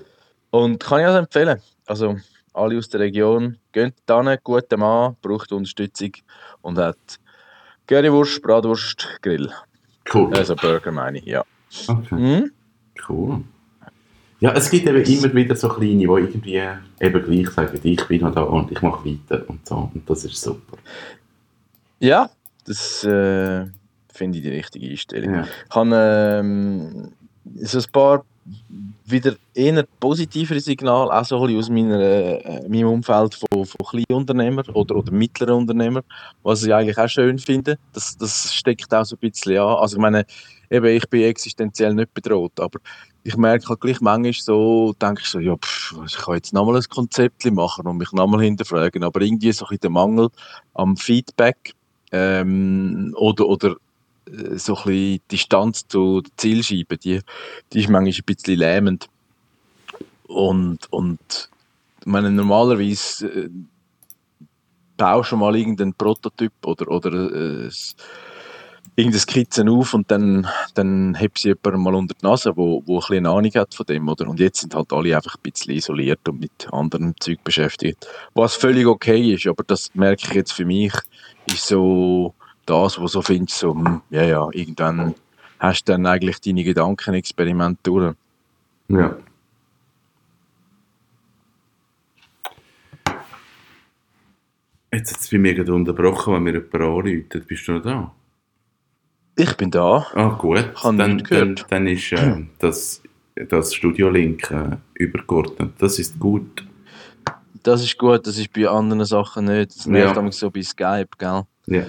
Und 0.52 0.80
kann 0.82 1.00
ich 1.02 1.06
also 1.08 1.18
empfehlen. 1.20 1.60
Also 1.88 2.16
alle 2.54 2.78
aus 2.78 2.88
der 2.90 3.02
Region, 3.02 3.58
geht 3.74 3.96
dann, 4.06 4.38
guter 4.44 4.78
Mann, 4.78 5.18
braucht 5.22 5.52
Unterstützung 5.52 6.12
und 6.62 6.78
hat 6.78 6.98
Currywurst, 7.88 8.42
Bratwurst, 8.42 9.20
Grill. 9.22 9.52
Cool. 10.14 10.34
Also 10.34 10.56
Burger 10.56 10.92
meine 10.92 11.18
ich, 11.20 11.26
ja. 11.26 11.44
Okay. 11.88 12.16
Mhm. 12.16 12.52
Cool. 13.10 13.44
Ja, 14.40 14.52
es 14.52 14.70
gibt 14.70 14.88
eben 14.88 15.02
immer 15.02 15.34
wieder 15.34 15.56
so 15.56 15.70
kleine, 15.70 15.98
die 15.98 16.04
irgendwie 16.04 16.62
eben 17.00 17.24
gleich 17.24 17.50
sagen, 17.50 17.80
ich 17.82 18.08
bin 18.08 18.22
noch 18.22 18.34
da 18.34 18.42
und 18.42 18.72
ich 18.72 18.82
mache 18.82 19.06
weiter 19.06 19.46
und 19.48 19.66
so. 19.66 19.90
Und 19.94 20.10
das 20.10 20.26
ist 20.26 20.42
super. 20.42 20.78
Ja, 22.00 22.30
das 22.66 23.04
äh, 23.06 23.66
finde 24.14 24.38
ich 24.38 24.44
die 24.44 24.50
richtige 24.50 24.90
Einstellung. 24.90 25.34
Ja. 25.34 25.42
Ich 25.44 25.76
habe 25.76 25.96
ähm, 26.42 27.12
so 27.62 27.78
ein 27.78 27.86
paar 27.92 28.26
wieder 29.06 29.36
eher 29.54 29.86
positivere 30.00 30.60
Signale, 30.60 31.12
auch 31.12 31.26
so 31.26 31.38
ein 31.38 31.56
bisschen 31.56 31.60
aus 31.60 31.70
meiner, 31.70 32.00
äh, 32.00 32.68
meinem 32.68 32.90
Umfeld 32.90 33.36
von, 33.36 33.66
von 33.66 33.86
kleinen 33.88 34.20
Unternehmern 34.20 34.66
oder, 34.74 34.96
oder 34.96 35.12
mittleren 35.12 35.56
Unternehmern, 35.56 36.04
was 36.44 36.64
ich 36.64 36.74
eigentlich 36.74 36.98
auch 36.98 37.08
schön 37.08 37.40
finde. 37.40 37.78
Das, 37.94 38.18
das 38.18 38.54
steckt 38.54 38.94
auch 38.94 39.06
so 39.06 39.16
ein 39.16 39.20
bisschen 39.20 39.58
an. 39.58 39.78
Also 39.78 39.98
ich 39.98 40.02
meine, 40.02 40.26
eben, 40.70 40.86
ich 40.86 41.08
bin 41.10 41.24
existenziell 41.24 41.94
nicht 41.94 42.14
bedroht, 42.14 42.60
aber 42.60 42.80
ich 43.26 43.38
merke 43.38 43.70
halt 43.70 43.82
gleich 43.82 44.02
manchmal 44.02 44.34
so, 44.34 44.94
denke 45.02 45.22
ich 45.24 45.30
so, 45.30 45.40
ja, 45.40 45.56
pff, 45.58 45.96
ich 46.06 46.16
kann 46.16 46.36
jetzt 46.36 46.54
nochmal 46.54 46.76
ein 46.76 46.84
Konzept 46.84 47.44
machen 47.46 47.88
und 47.88 47.98
mich 47.98 48.12
nochmal 48.12 48.44
hinterfragen, 48.44 49.04
aber 49.04 49.22
irgendwie 49.22 49.52
so 49.52 49.66
ein 49.66 49.80
der 49.82 49.90
Mangel 49.90 50.30
am 50.76 50.96
Feedback 50.96 51.74
ähm, 52.12 53.16
oder, 53.18 53.48
oder 53.48 53.78
äh, 54.28 54.58
so 54.58 54.78
ein 54.78 54.84
bisschen 54.84 55.22
Distanz 55.32 55.88
zu 55.88 56.22
der 56.22 56.32
Zielscheibe, 56.38 56.98
die, 57.00 57.20
die 57.74 57.80
ist 57.80 57.90
manchmal 57.90 58.14
ein 58.14 58.26
bisschen 58.26 58.60
lähmend. 58.60 59.10
Und, 60.28 60.86
und 60.94 61.50
meine, 62.06 62.30
normalerweise 62.30 63.28
äh, 63.28 63.50
baust 64.98 65.32
du 65.32 65.38
mal 65.38 65.56
irgendeinen 65.56 65.96
Prototyp 65.96 66.54
oder, 66.64 66.88
oder 66.90 67.12
äh, 67.12 67.72
irgendeine 68.96 69.20
Skizze 69.20 69.66
auf 69.70 69.94
und 69.94 70.10
dann, 70.12 70.48
dann 70.74 71.16
hebt 71.16 71.40
sie 71.40 71.50
jemanden 71.50 71.84
mal 71.84 71.96
unter 71.96 72.14
die 72.14 72.26
Nase, 72.26 72.56
wo, 72.56 72.84
wo 72.86 72.98
ein 72.98 73.00
bisschen 73.08 73.26
Ahnung 73.26 73.52
hat 73.56 73.74
von 73.74 73.86
dem, 73.86 74.08
oder? 74.08 74.28
Und 74.28 74.40
jetzt 74.40 74.62
sind 74.62 74.76
halt 74.76 74.92
alle 74.94 75.16
einfach 75.16 75.36
ein 75.36 75.52
bisschen 75.52 75.74
isoliert 75.74 76.28
und 76.28 76.40
mit 76.40 76.68
anderen 76.72 77.16
Zeug 77.20 77.44
beschäftigt. 77.44 78.08
Was 78.34 78.56
völlig 78.56 78.86
okay 78.86 79.34
ist, 79.34 79.48
aber 79.48 79.64
das 79.66 79.94
merke 79.94 80.28
ich 80.28 80.34
jetzt 80.34 80.54
für 80.54 80.66
mich, 80.66 80.94
ist 81.48 81.68
so 81.68 82.34
das, 82.66 83.00
wo 83.00 83.08
so 83.08 83.22
findest, 83.22 83.60
so, 83.60 83.74
hm, 83.74 84.02
ja, 84.10 84.24
ja, 84.24 84.50
irgendwann 84.52 85.16
hast 85.60 85.86
du 85.86 85.92
dann 85.92 86.06
eigentlich 86.06 86.42
deine 86.42 86.64
Gedankenexperimente 86.64 87.80
durch. 87.84 88.16
Ja. 88.88 89.18
Jetzt 94.92 95.14
hat 95.14 95.20
es 95.20 95.30
bei 95.30 95.38
mir 95.38 95.54
gerade 95.54 95.74
unterbrochen, 95.74 96.36
wenn 96.36 96.44
mir 96.44 96.54
jemand 96.54 96.76
anruft. 96.76 97.48
Bist 97.48 97.68
du 97.68 97.74
noch 97.74 97.82
da? 97.82 98.16
Ich 99.36 99.56
bin 99.58 99.72
da. 99.72 100.06
Ah, 100.14 100.30
gut. 100.30 100.66
Habe 100.84 100.98
dann, 100.98 101.18
dann, 101.30 101.56
dann 101.70 101.88
ist 101.88 102.12
äh, 102.14 102.44
das, 102.60 103.02
das 103.50 103.74
Studio-Link 103.74 104.50
äh, 104.52 104.78
übergeordnet. 104.94 105.74
Das 105.80 106.00
ist 106.00 106.18
gut. 106.20 106.66
Das 107.64 107.82
ist 107.84 107.98
gut, 107.98 108.26
das 108.28 108.38
ist 108.38 108.54
bei 108.54 108.68
anderen 108.68 109.04
Sachen 109.06 109.46
nicht. 109.46 109.76
Das 109.76 109.88
nervt 109.88 110.16
Ja. 110.16 110.32
so 110.32 110.52
bei 110.52 110.62
Skype, 110.62 111.10
gell? 111.18 111.44
Ja. 111.68 111.86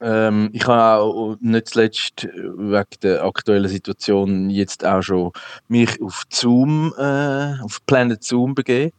Ähm, 0.00 0.50
ich 0.52 0.66
habe 0.66 1.00
auch 1.00 1.36
nicht 1.40 1.68
zuletzt 1.68 2.24
wegen 2.24 2.84
der 3.02 3.22
aktuellen 3.24 3.68
Situation 3.68 4.50
jetzt 4.50 4.84
auch 4.84 5.00
schon 5.00 5.30
mich 5.68 6.02
auf 6.02 6.24
Zoom, 6.28 6.92
äh, 6.98 7.54
auf 7.62 7.78
Planet 7.86 8.22
Zoom 8.22 8.52
begeben. 8.56 8.90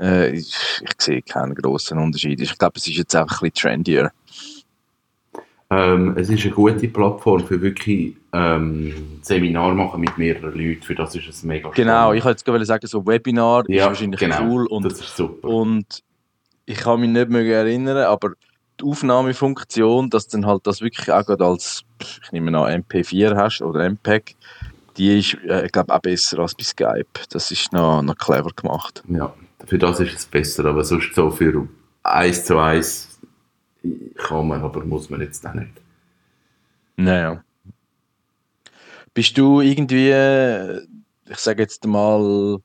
Äh, 0.00 0.30
ich, 0.30 0.56
ich 0.82 0.90
sehe 0.98 1.20
keinen 1.20 1.54
grossen 1.54 1.98
Unterschied. 1.98 2.40
Ich 2.40 2.56
glaube, 2.56 2.78
es 2.78 2.86
ist 2.86 2.96
jetzt 2.96 3.14
einfach 3.14 3.42
ein 3.42 3.50
bisschen 3.50 3.70
trendier. 3.70 4.10
Ähm, 5.76 6.16
es 6.16 6.28
ist 6.30 6.44
eine 6.44 6.54
gute 6.54 6.88
Plattform 6.88 7.44
für 7.46 7.60
wirklich 7.60 8.16
ähm, 8.32 8.94
Seminar 9.22 9.74
machen 9.74 10.00
mit 10.00 10.16
mehreren 10.16 10.52
Leuten. 10.58 10.82
Für 10.82 10.94
das 10.94 11.14
ist 11.14 11.28
es 11.28 11.42
mega 11.42 11.68
Genau, 11.70 11.92
spannend. 11.92 12.18
ich 12.18 12.24
wollte 12.24 12.36
jetzt 12.36 12.44
gerade 12.44 12.64
sagen, 12.64 12.86
so 12.86 13.06
Webinar 13.06 13.68
ist 13.68 13.74
Ja, 13.76 13.86
wahrscheinlich 13.86 14.20
genau. 14.20 14.42
cool 14.44 14.66
und, 14.66 14.84
das 14.84 15.00
ist 15.00 15.16
super. 15.16 15.48
und 15.48 16.02
ich 16.64 16.78
kann 16.78 17.00
mich 17.00 17.10
nicht 17.10 17.28
mehr 17.28 17.44
erinnern, 17.44 17.98
aber 17.98 18.32
die 18.80 18.84
Aufnahmefunktion, 18.84 20.10
dass 20.10 20.28
du 20.28 20.36
dann 20.38 20.46
halt 20.46 20.66
das 20.66 20.80
wirklich 20.80 21.10
auch 21.10 21.24
gerade 21.24 21.44
als, 21.44 21.82
ich 22.00 22.32
nehme 22.32 22.56
an, 22.58 22.82
MP4 22.82 23.36
hast 23.36 23.62
oder 23.62 23.88
MPEG, 23.88 24.34
die 24.96 25.18
ist, 25.18 25.34
äh, 25.46 25.66
ich 25.66 25.72
glaube, 25.72 25.94
auch 25.94 26.00
besser 26.00 26.38
als 26.38 26.54
bei 26.54 26.64
Skype. 26.64 27.06
Das 27.30 27.50
ist 27.50 27.72
noch, 27.72 28.02
noch 28.02 28.16
clever 28.16 28.50
gemacht. 28.54 29.02
Ja, 29.08 29.32
für 29.66 29.78
das 29.78 30.00
ist 30.00 30.14
es 30.14 30.26
besser, 30.26 30.64
aber 30.66 30.84
sonst 30.84 31.14
so 31.14 31.30
für 31.30 31.66
eins 32.02 32.44
zu 32.44 32.58
eins 32.58 33.18
kann 34.16 34.48
man, 34.48 34.62
aber 34.62 34.84
muss 34.84 35.10
man 35.10 35.20
jetzt 35.20 35.46
auch 35.46 35.54
nicht. 35.54 35.72
Naja. 36.96 37.42
Bist 39.14 39.36
du 39.38 39.60
irgendwie, 39.60 40.10
äh, 40.10 40.82
ich 41.28 41.38
sage 41.38 41.62
jetzt 41.62 41.84
mal, 41.86 42.60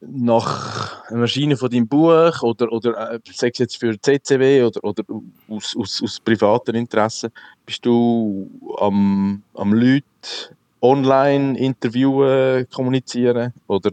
nach 0.00 1.04
einer 1.08 1.20
Maschine 1.20 1.56
von 1.56 1.70
deinem 1.70 1.88
Buch 1.88 2.42
oder, 2.42 2.70
oder 2.70 3.12
äh, 3.12 3.20
sag 3.32 3.52
es 3.52 3.58
jetzt 3.58 3.76
für 3.78 3.98
CCW 4.00 4.64
oder, 4.64 4.84
oder 4.84 5.04
aus, 5.48 5.76
aus, 5.76 6.02
aus 6.02 6.20
privaten 6.20 6.74
Interessen, 6.74 7.30
bist 7.64 7.84
du 7.84 8.50
am, 8.78 9.42
am 9.54 9.72
Leute 9.72 10.04
online 10.80 11.58
interviewen, 11.58 12.68
kommunizieren? 12.70 13.52
Oder 13.66 13.90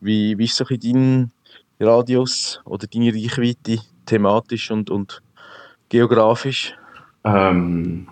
wie, 0.00 0.36
wie 0.38 0.44
ist 0.44 0.56
so 0.56 0.64
dein 0.64 1.30
Radius 1.78 2.60
oder 2.64 2.86
deine 2.86 3.12
Reichweite 3.12 3.78
thematisch 4.06 4.70
und, 4.70 4.90
und 4.90 5.22
geografisch? 5.92 6.74
Ähm, 7.22 8.08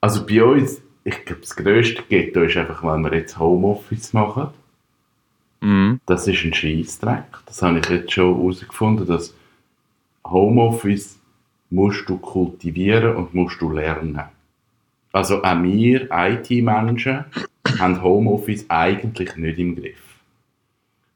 also 0.00 0.24
bei 0.24 0.42
uns, 0.42 0.80
ich 1.02 1.24
glaube, 1.24 1.42
das 1.42 1.56
grösste 1.56 2.02
Ghetto 2.08 2.42
ist 2.42 2.56
einfach, 2.56 2.82
wenn 2.84 3.02
wir 3.02 3.14
jetzt 3.14 3.38
Homeoffice 3.38 4.12
machen. 4.12 4.48
Mhm. 5.60 6.00
Das 6.06 6.28
ist 6.28 6.44
ein 6.44 6.54
Scheissdreck. 6.54 7.24
Das 7.46 7.60
habe 7.62 7.80
ich 7.80 7.88
jetzt 7.88 8.12
schon 8.12 8.36
herausgefunden, 8.36 9.06
dass 9.06 9.34
Homeoffice 10.24 11.18
musst 11.70 12.08
du 12.08 12.16
kultivieren 12.18 13.16
und 13.16 13.34
musst 13.34 13.60
du 13.60 13.70
lernen. 13.70 14.22
Also 15.12 15.42
auch 15.42 15.62
wir 15.62 16.08
IT-Menschen 16.10 17.24
haben 17.78 18.02
Homeoffice 18.02 18.66
eigentlich 18.68 19.36
nicht 19.36 19.58
im 19.58 19.74
Griff. 19.74 20.13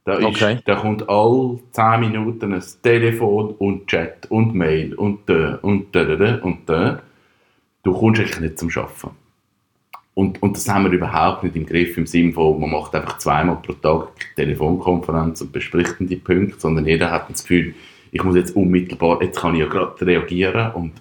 Da, 0.09 0.15
ist, 0.15 0.25
Okay. 0.25 0.59
da 0.65 0.77
kommt 0.77 1.07
alle 1.07 1.59
10 1.73 2.00
Minuten 2.00 2.55
ein 2.55 2.62
Telefon 2.83 3.50
und 3.59 3.88
Chat 3.88 4.25
und 4.31 4.55
Mail 4.55 4.95
und 4.95 5.29
da 5.29 5.59
und 5.61 5.95
da, 5.95 6.38
und 6.43 6.67
da. 6.67 7.03
Du 7.83 7.93
kommst 7.93 8.19
eigentlich 8.19 8.41
nicht 8.41 8.59
zum 8.59 8.71
Arbeiten. 8.71 9.11
Und, 10.15 10.43
und 10.43 10.57
das 10.57 10.67
haben 10.67 10.85
wir 10.87 10.93
überhaupt 10.93 11.45
nicht 11.45 11.57
im 11.57 11.67
Griff, 11.67 11.99
im 11.99 12.07
Sinne 12.07 12.33
von, 12.33 12.59
man 12.59 12.71
macht 12.71 12.95
einfach 12.95 13.19
zweimal 13.19 13.57
pro 13.57 13.75
Tag 13.75 14.35
Telefonkonferenz 14.35 15.43
und 15.43 15.53
bespricht 15.53 15.97
die 16.00 16.17
Punkte, 16.17 16.59
sondern 16.59 16.87
jeder 16.87 17.11
hat 17.11 17.29
das 17.29 17.43
Gefühl, 17.43 17.75
ich 18.11 18.25
muss 18.25 18.35
jetzt 18.35 18.57
unmittelbar, 18.57 19.23
jetzt 19.23 19.38
kann 19.38 19.57
ich 19.57 19.61
ja 19.61 19.67
gerade 19.67 20.07
reagieren 20.07 20.73
und 20.73 20.93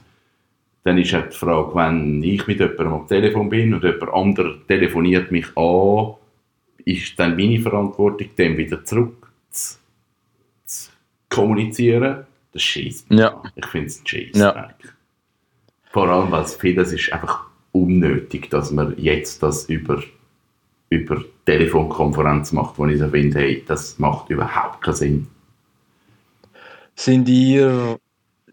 dann 0.84 0.98
ist 0.98 1.14
halt 1.14 1.32
die 1.32 1.38
Frage, 1.38 1.74
wenn 1.76 2.22
ich 2.22 2.46
mit 2.46 2.60
jemandem 2.60 2.88
am 2.92 3.08
Telefon 3.08 3.48
bin 3.48 3.74
und 3.74 3.86
jemand 3.86 4.14
anderer 4.14 4.56
telefoniert 4.68 5.32
mich 5.32 5.46
an, 5.56 6.16
ist 6.88 7.20
dann 7.20 7.36
meine 7.36 7.60
Verantwortung, 7.60 8.30
dem 8.38 8.58
wieder 8.58 8.84
zurück 8.86 9.30
zu, 9.52 9.76
zu 10.66 10.90
kommunizieren. 11.30 12.26
Das 12.54 12.62
schießt 12.64 13.10
mich 13.10 13.20
Ja. 13.20 13.36
an. 13.36 13.52
Ich 13.56 13.66
finde 13.66 13.88
es 13.88 14.02
ein. 14.14 14.32
Ja. 14.34 14.70
Vor 15.92 16.08
allem, 16.10 16.32
weil 16.32 16.44
es 16.44 16.56
vieles 16.56 16.94
ist 16.94 17.12
einfach 17.12 17.46
unnötig, 17.74 18.50
dass 18.50 18.72
man 18.72 18.96
jetzt 18.98 19.44
das 19.44 19.66
über, 19.66 20.02
über 20.90 21.24
Telefonkonferenz 21.46 22.52
macht, 22.54 22.78
wo 22.78 22.86
ich 22.88 23.00
so 23.00 23.10
finde, 23.10 23.40
hey, 23.40 23.64
das 23.68 24.00
macht 24.00 24.30
überhaupt 24.30 24.82
keinen 24.82 24.96
Sinn. 24.96 25.28
Sind 26.96 27.28
ihr 27.30 28.00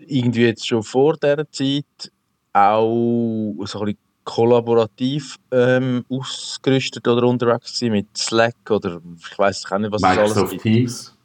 irgendwie 0.07 0.43
jetzt 0.45 0.67
schon 0.67 0.83
vor 0.83 1.17
dieser 1.17 1.49
Zeit 1.51 2.13
auch 2.53 3.55
so 3.65 3.81
ein 3.81 3.85
bisschen 3.87 3.99
kollaborativ 4.25 5.37
ähm, 5.51 6.05
ausgerüstet 6.09 7.07
oder 7.07 7.27
unterwegs 7.27 7.79
gewesen 7.79 7.93
mit 7.93 8.17
Slack 8.17 8.71
oder 8.71 9.01
ich 9.19 9.39
weiß 9.39 9.71
auch 9.71 9.79
nicht, 9.79 9.93
was 9.93 10.03
es 10.03 10.05
alles 10.05 10.19
Microsoft 10.21 10.51
gibt? 10.53 10.63
Teams. 10.63 11.17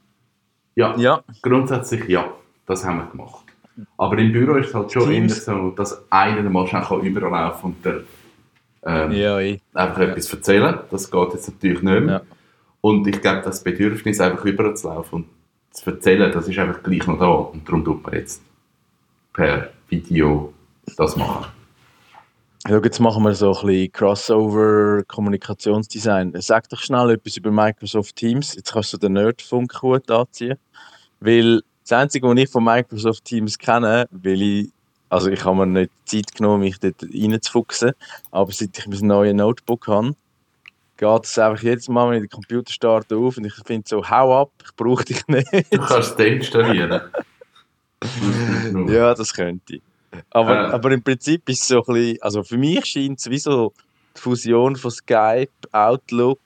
Ja, 0.75 0.95
Ja, 0.97 1.23
grundsätzlich 1.41 2.07
ja, 2.07 2.31
das 2.65 2.85
haben 2.85 2.97
wir 2.97 3.07
gemacht. 3.07 3.45
Aber 3.97 4.17
im 4.17 4.31
Büro 4.31 4.55
ist 4.55 4.69
es 4.69 4.75
halt 4.75 4.91
schon 4.91 5.09
Teams? 5.09 5.45
so, 5.45 5.71
dass 5.71 6.03
einer 6.11 6.49
mal 6.49 6.67
schnell 6.67 6.83
kann 6.83 7.01
überlaufen 7.01 7.71
und 7.71 7.85
der, 7.85 8.01
ähm, 8.83 9.11
ja, 9.11 9.39
eh. 9.39 9.59
einfach 9.73 9.99
etwas 9.99 10.31
erzählen. 10.33 10.79
Das 10.89 11.09
geht 11.09 11.33
jetzt 11.33 11.49
natürlich 11.49 11.81
nicht 11.81 12.01
mehr. 12.01 12.13
Ja. 12.13 12.21
Und 12.81 13.07
ich 13.07 13.21
glaube, 13.21 13.41
das 13.43 13.63
Bedürfnis, 13.63 14.19
einfach 14.19 14.45
überzulaufen 14.45 15.23
und 15.23 15.27
zu 15.71 15.89
erzählen, 15.91 16.31
das 16.31 16.47
ist 16.47 16.57
einfach 16.57 16.81
gleich 16.81 17.05
noch 17.07 17.19
da. 17.19 17.27
Und 17.27 17.67
darum 17.67 17.83
tut 17.83 18.03
man 18.03 18.13
jetzt 18.13 18.41
per 19.33 19.69
Video 19.89 20.53
das 20.97 21.15
machen. 21.15 21.58
Ja, 22.67 22.77
jetzt 22.83 22.99
machen 22.99 23.23
wir 23.23 23.33
so 23.33 23.55
ein 23.55 23.65
bisschen 23.65 23.93
Crossover-Kommunikationsdesign. 23.93 26.33
Sag 26.41 26.67
doch 26.69 26.79
schnell 26.79 27.11
etwas 27.11 27.37
über 27.37 27.51
Microsoft 27.51 28.17
Teams. 28.17 28.55
Jetzt 28.55 28.73
kannst 28.73 28.91
du 28.91 28.97
den 28.97 29.13
Nerdfunk-Hut 29.13 30.11
anziehen. 30.11 30.57
Weil 31.21 31.61
das 31.83 31.93
Einzige, 31.93 32.27
was 32.27 32.37
ich 32.37 32.49
von 32.49 32.65
Microsoft 32.65 33.23
Teams 33.25 33.57
kenne, 33.57 34.07
weil 34.11 34.41
ich, 34.41 34.69
also 35.09 35.31
ich 35.31 35.43
habe 35.45 35.55
mir 35.55 35.67
nicht 35.67 35.91
Zeit 36.05 36.35
genommen, 36.35 36.59
mich 36.61 36.77
dort 36.79 37.01
reinzufuchsen, 37.01 37.93
aber 38.31 38.51
seit 38.51 38.77
ich 38.77 38.87
mein 38.87 39.07
neues 39.07 39.33
Notebook 39.33 39.87
habe, 39.87 40.13
geht 40.97 41.25
es 41.25 41.39
einfach 41.39 41.63
jedes 41.63 41.87
Mal, 41.87 42.09
wenn 42.09 42.17
ich 42.17 42.23
den 42.29 42.31
Computer 42.35 42.71
starte, 42.71 43.15
auf 43.15 43.37
und 43.37 43.45
ich 43.45 43.55
finde 43.65 43.87
so, 43.87 44.07
hau 44.07 44.41
ab, 44.41 44.51
ich 44.63 44.75
brauche 44.75 45.05
dich 45.05 45.25
nicht. 45.27 45.47
Du 45.71 45.79
kannst 45.79 46.11
es 46.11 46.15
deinstallieren. 46.15 47.01
Ja, 48.87 49.13
das 49.13 49.33
könnte 49.33 49.75
ich. 49.75 49.81
Aber, 50.31 50.69
Äh. 50.69 50.71
aber 50.71 50.91
im 50.91 51.03
Prinzip 51.03 51.47
ist 51.49 51.61
es 51.61 51.67
so 51.67 51.83
ein 51.85 51.93
bisschen, 51.93 52.21
also 52.21 52.43
für 52.43 52.57
mich 52.57 52.85
scheint 52.85 53.19
es 53.19 53.29
wie 53.29 53.37
so 53.39 53.73
die 54.15 54.21
Fusion 54.21 54.75
von 54.75 54.91
Skype, 54.91 55.51
Outlook, 55.71 56.39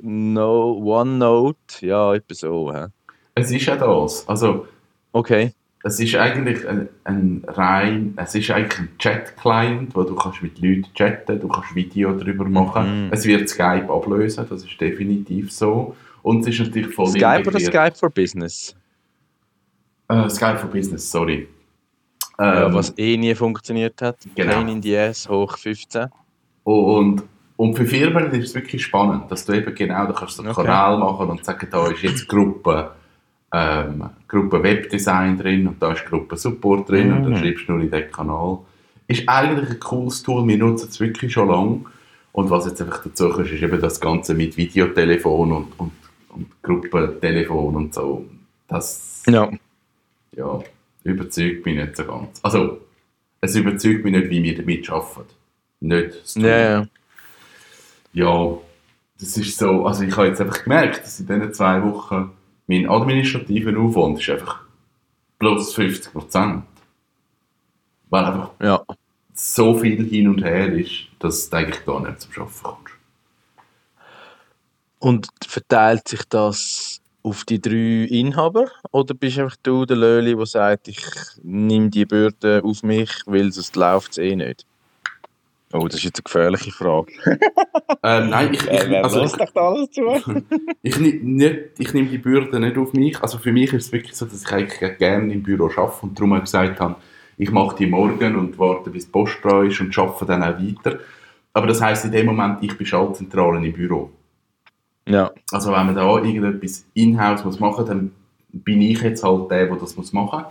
no, 0.00 0.72
OneNote, 0.84 1.56
ja, 1.86 2.14
etwa 2.14 2.34
so. 2.34 2.72
Hä? 2.72 2.86
Es 3.34 3.50
ist 3.50 3.66
ja 3.66 3.76
das. 3.76 4.28
Also, 4.28 4.66
Okay, 5.12 5.52
es 5.84 6.00
ist 6.00 6.14
eigentlich 6.16 6.68
ein, 6.68 6.88
ein 7.04 7.42
rein, 7.48 8.12
es 8.16 8.34
ist 8.34 8.50
eigentlich 8.50 8.78
ein 8.78 8.88
Chat-Client, 8.98 9.94
wo 9.94 10.02
du 10.02 10.14
kannst 10.14 10.42
mit 10.42 10.58
Leuten 10.60 10.86
chatten, 10.94 11.40
du 11.40 11.48
kannst 11.48 11.74
Video 11.74 12.12
darüber 12.12 12.44
machen. 12.44 13.06
Mhm. 13.06 13.12
Es 13.12 13.24
wird 13.24 13.48
Skype 13.48 13.90
ablösen, 13.90 14.46
das 14.48 14.64
ist 14.64 14.80
definitiv 14.80 15.50
so. 15.52 15.96
Und 16.22 16.40
es 16.40 16.48
ist 16.48 16.66
natürlich 16.66 16.94
voll 16.94 17.06
Skype 17.06 17.24
oder 17.46 17.58
integriert. 17.58 17.72
Skype 17.72 17.94
for 17.98 18.10
Business? 18.10 18.74
Äh, 20.08 20.28
Skype 20.28 20.58
for 20.58 20.68
Business, 20.70 21.10
sorry. 21.10 21.48
Ähm, 22.40 22.72
was 22.74 22.94
eh 22.96 23.16
nie 23.16 23.34
funktioniert 23.34 24.00
hat. 24.00 24.16
genau. 24.34 24.52
Pain 24.54 24.68
in 24.68 24.82
the 24.82 24.96
ass, 24.96 25.28
hoch 25.28 25.58
15. 25.58 26.06
Und, 26.64 27.22
und 27.56 27.74
für 27.76 27.84
Firmen 27.86 28.30
ist 28.32 28.48
es 28.50 28.54
wirklich 28.54 28.82
spannend, 28.82 29.30
dass 29.30 29.44
du 29.44 29.52
eben 29.54 29.74
genau, 29.74 30.06
da 30.06 30.12
kannst 30.12 30.38
du 30.38 30.42
einen 30.42 30.52
Okay. 30.52 30.62
Kanal 30.64 30.98
machen 30.98 31.28
und 31.30 31.44
sagen, 31.44 31.66
da 31.70 31.88
ist 31.88 32.02
jetzt 32.02 32.28
Gruppe, 32.28 32.92
ähm, 33.52 34.04
Gruppe 34.28 34.62
Webdesign 34.62 35.38
drin 35.38 35.66
und 35.66 35.82
da 35.82 35.92
ist 35.92 36.04
Gruppe 36.06 36.36
Support 36.36 36.88
drin 36.90 37.12
und 37.12 37.24
dann 37.24 37.32
Mhm. 37.32 37.36
schreibst 37.38 37.66
du 37.68 37.72
nur 37.72 37.80
in 37.82 37.90
den 37.90 38.10
Kanal. 38.12 38.58
Ist 39.08 39.26
eigentlich 39.28 39.70
ein 39.70 39.80
cooles 39.80 40.22
Tool, 40.22 40.46
wir 40.46 40.58
nutzen 40.58 40.88
es 40.90 41.00
wirklich 41.00 41.32
schon 41.32 41.48
lange. 41.48 41.80
Und 42.32 42.50
was 42.50 42.66
jetzt 42.66 42.80
einfach 42.82 43.02
dazu 43.02 43.30
kommt, 43.30 43.50
ist 43.50 43.62
eben 43.62 43.80
das 43.80 43.98
Ganze 44.00 44.34
mit 44.34 44.56
Videotelefon 44.56 45.50
und, 45.50 45.72
und, 45.80 45.92
und 46.28 46.62
Gruppentelefon 46.62 47.74
und 47.74 47.94
so. 47.94 48.24
Das 48.68 49.22
Ja. 49.26 49.50
ja, 50.36 50.60
überzeugt 51.04 51.64
mich 51.66 51.76
nicht 51.76 51.96
so 51.96 52.04
ganz. 52.04 52.38
Also, 52.42 52.80
es 53.40 53.54
überzeugt 53.54 54.04
mich 54.04 54.12
nicht, 54.12 54.30
wie 54.30 54.42
wir 54.42 54.56
damit 54.56 54.90
arbeiten. 54.90 55.28
Nicht 55.80 56.22
das 56.22 56.34
ja. 56.34 56.86
Ja, 58.12 58.58
das 59.20 59.36
ist 59.36 59.58
so, 59.58 59.86
also 59.86 60.02
ich 60.04 60.16
habe 60.16 60.28
jetzt 60.28 60.40
einfach 60.40 60.64
gemerkt, 60.64 61.02
dass 61.04 61.20
in 61.20 61.26
diesen 61.26 61.52
zwei 61.54 61.82
Wochen 61.82 62.32
mein 62.66 62.88
administrativer 62.88 63.78
Aufwand 63.78 64.20
ist 64.20 64.28
einfach 64.30 64.60
plus 65.38 65.74
50 65.74 66.12
Prozent. 66.12 66.64
Weil 68.10 68.24
einfach 68.24 68.50
Ja. 68.60 68.82
so 69.34 69.78
viel 69.78 70.04
hin 70.08 70.28
und 70.28 70.42
her 70.42 70.72
ist, 70.72 71.06
dass 71.18 71.48
du 71.48 71.56
eigentlich 71.56 71.84
gar 71.84 72.00
nicht 72.00 72.20
zum 72.20 72.32
Arbeiten 72.42 72.62
kommst. 72.62 72.94
Und 74.98 75.28
verteilt 75.46 76.08
sich 76.08 76.24
das 76.28 77.00
auf 77.28 77.44
die 77.44 77.60
drei 77.60 78.06
Inhaber? 78.08 78.66
Oder 78.90 79.14
bist 79.14 79.38
einfach 79.38 79.56
du 79.62 79.84
der 79.84 79.96
Löli, 79.96 80.34
der 80.34 80.46
sagt, 80.46 80.88
ich 80.88 81.04
nehme 81.42 81.90
die 81.90 82.06
Bürde 82.06 82.62
auf 82.64 82.82
mich, 82.82 83.10
weil 83.26 83.52
sonst 83.52 83.76
läuft 83.76 84.12
es 84.12 84.18
eh 84.18 84.34
nicht? 84.34 84.64
Oh, 85.72 85.86
das 85.86 85.96
ist 85.96 86.04
jetzt 86.04 86.18
eine 86.18 86.24
gefährliche 86.24 86.72
Frage. 86.72 87.12
Äh, 88.02 88.24
nein, 88.26 88.54
ich, 88.54 88.62
ich, 88.62 88.96
also, 88.96 89.24
ich, 89.24 89.32
doch 89.32 89.54
alles 89.56 89.90
zu? 89.90 90.02
ich, 90.82 90.98
ni- 91.00 91.20
nicht, 91.20 91.58
ich 91.78 91.92
nehme 91.92 92.08
die 92.08 92.18
Bürde 92.18 92.60
nicht 92.60 92.76
auf 92.78 92.92
mich. 92.92 93.20
Also 93.20 93.38
für 93.38 93.50
mich 93.50 93.72
ist 93.72 93.86
es 93.86 93.92
wirklich 93.92 94.14
so, 94.14 94.24
dass 94.24 94.42
ich 94.42 94.52
eigentlich 94.52 94.98
gerne 94.98 95.32
im 95.32 95.42
Büro 95.42 95.66
arbeite 95.76 96.02
und 96.02 96.16
darum 96.16 96.34
auch 96.34 96.40
gesagt 96.40 96.78
habe, 96.78 96.96
ich 97.38 97.50
mache 97.50 97.76
die 97.76 97.86
morgen 97.86 98.36
und 98.36 98.58
warte, 98.58 98.90
bis 98.90 99.06
die 99.06 99.10
Post 99.10 99.38
dran 99.42 99.66
ist 99.66 99.80
und 99.80 99.96
arbeite 99.98 100.26
dann 100.26 100.42
auch 100.44 100.58
weiter. 100.60 101.00
Aber 101.54 101.66
das 101.66 101.80
heisst 101.80 102.04
in 102.04 102.12
dem 102.12 102.26
Moment, 102.26 102.62
ich 102.62 102.76
bin 102.76 102.86
Schaltzentrale 102.86 103.66
im 103.66 103.72
Büro. 103.72 104.10
Ja, 105.08 105.30
Also 105.52 105.72
wenn 105.72 105.86
man 105.86 105.94
da 105.94 106.02
irgendetwas 106.02 106.84
in-house 106.94 107.44
muss 107.44 107.60
machen, 107.60 107.86
dann 107.86 108.10
bin 108.52 108.80
ich 108.82 109.00
jetzt 109.02 109.22
halt 109.22 109.50
der, 109.50 109.66
der 109.66 109.76
das 109.76 109.96
muss 109.96 110.12
machen. 110.12 110.44